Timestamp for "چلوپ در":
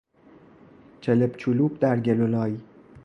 1.37-1.99